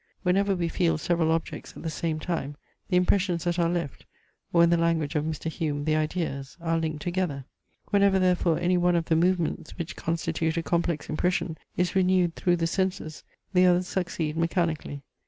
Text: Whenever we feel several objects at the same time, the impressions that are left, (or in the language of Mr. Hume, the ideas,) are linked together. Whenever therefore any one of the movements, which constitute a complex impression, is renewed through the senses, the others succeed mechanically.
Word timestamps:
Whenever 0.23 0.55
we 0.55 0.67
feel 0.67 0.97
several 0.97 1.29
objects 1.29 1.77
at 1.77 1.83
the 1.83 1.89
same 1.91 2.19
time, 2.19 2.55
the 2.89 2.97
impressions 2.97 3.43
that 3.43 3.59
are 3.59 3.69
left, 3.69 4.03
(or 4.51 4.63
in 4.63 4.71
the 4.71 4.75
language 4.75 5.13
of 5.13 5.23
Mr. 5.25 5.45
Hume, 5.45 5.83
the 5.85 5.95
ideas,) 5.95 6.57
are 6.59 6.79
linked 6.79 7.03
together. 7.03 7.45
Whenever 7.91 8.17
therefore 8.17 8.57
any 8.57 8.77
one 8.79 8.95
of 8.95 9.05
the 9.05 9.15
movements, 9.15 9.77
which 9.77 9.95
constitute 9.95 10.57
a 10.57 10.63
complex 10.63 11.07
impression, 11.07 11.55
is 11.77 11.95
renewed 11.95 12.35
through 12.35 12.55
the 12.55 12.65
senses, 12.65 13.23
the 13.53 13.67
others 13.67 13.87
succeed 13.87 14.35
mechanically. 14.35 15.03